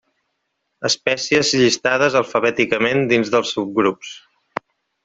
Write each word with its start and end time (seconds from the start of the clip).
Espècies 0.89 1.51
llistades 1.61 2.17
alfabèticament 2.23 3.07
dins 3.13 3.35
dels 3.37 3.57
subgrups. 3.59 4.21